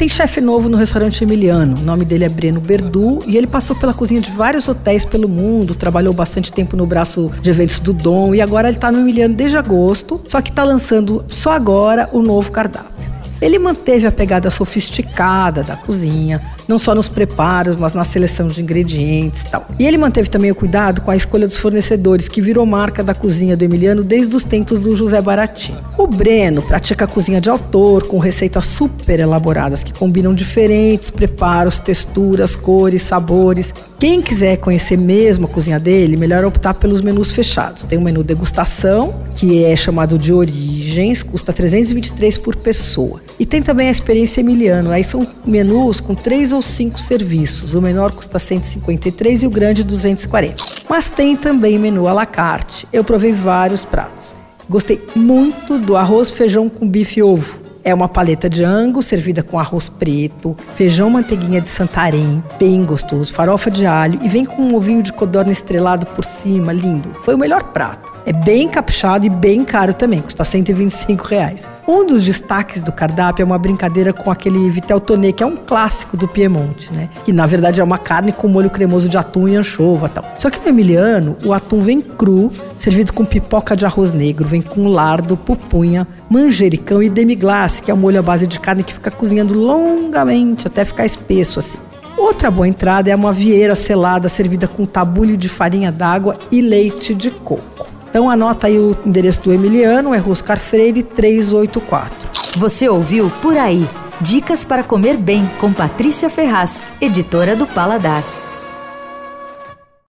[0.00, 1.76] Tem chefe novo no restaurante Emiliano.
[1.76, 5.28] O nome dele é Breno Berdu e ele passou pela cozinha de vários hotéis pelo
[5.28, 9.00] mundo, trabalhou bastante tempo no braço de eventos do Dom e agora ele está no
[9.00, 12.99] Emiliano desde agosto, só que está lançando só agora o novo cardápio.
[13.40, 18.62] Ele manteve a pegada sofisticada da cozinha, não só nos preparos, mas na seleção de
[18.62, 19.66] ingredientes e tal.
[19.78, 23.14] E ele manteve também o cuidado com a escolha dos fornecedores, que virou marca da
[23.14, 25.78] cozinha do Emiliano desde os tempos do José Baratinho.
[25.96, 31.78] O Breno pratica a cozinha de autor, com receitas super elaboradas que combinam diferentes preparos,
[31.80, 33.74] texturas, cores, sabores.
[33.98, 37.84] Quem quiser conhecer mesmo a cozinha dele, melhor optar pelos menus fechados.
[37.84, 40.32] Tem o menu degustação, que é chamado de
[40.90, 43.20] origens, custa 323 por pessoa.
[43.38, 44.90] E tem também a experiência Emiliano.
[44.90, 47.74] Aí são menus com três ou cinco serviços.
[47.74, 50.56] O menor custa 153 e o grande 240.
[50.88, 52.86] Mas tem também menu à la carte.
[52.92, 54.34] Eu provei vários pratos.
[54.68, 57.60] Gostei muito do arroz feijão com bife e ovo.
[57.82, 63.32] É uma paleta de ango servida com arroz preto, feijão manteiguinha de Santarém, bem gostoso,
[63.32, 67.14] farofa de alho e vem com um ovinho de codorna estrelado por cima, lindo.
[67.24, 68.12] Foi o melhor prato.
[68.30, 71.68] É bem caprichado e bem caro também, custa 125 reais.
[71.88, 75.56] Um dos destaques do cardápio é uma brincadeira com aquele vitel toné, que é um
[75.56, 77.08] clássico do Piemonte, né?
[77.24, 80.24] Que na verdade é uma carne com molho cremoso de atum e anchova tal.
[80.38, 84.62] Só que no Emiliano, o atum vem cru, servido com pipoca de arroz negro, vem
[84.62, 88.94] com lardo, pupunha, manjericão e demi-glace, que é um molho à base de carne que
[88.94, 91.78] fica cozinhando longamente até ficar espesso assim.
[92.16, 97.12] Outra boa entrada é uma vieira selada servida com tabulho de farinha d'água e leite
[97.12, 97.90] de coco.
[98.10, 102.28] Então anota aí o endereço do Emiliano, é Roscar Freire 384.
[102.58, 103.88] Você ouviu Por Aí.
[104.20, 108.22] Dicas para comer bem com Patrícia Ferraz, editora do Paladar.